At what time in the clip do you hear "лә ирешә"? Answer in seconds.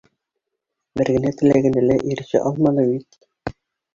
1.89-2.41